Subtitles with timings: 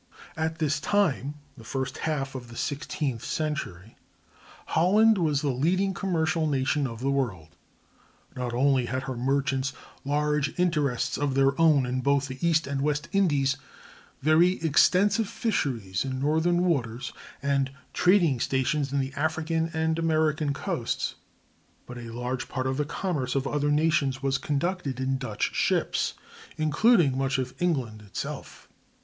[0.35, 7.01] At this time—the first half of the sixteenth century—Holland was the leading commercial nation of
[7.01, 7.49] the world.
[8.35, 12.81] Not only had her merchants large interests of their own in both the East and
[12.81, 13.57] West Indies,
[14.23, 21.13] very extensive fisheries in northern waters, and trading stations in the African and American coasts,
[21.85, 26.15] but a large part of the commerce of other nations was conducted in Dutch ships,
[26.57, 28.67] including much of England itself.